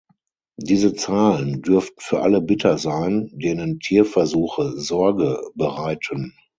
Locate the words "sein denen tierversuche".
2.79-4.71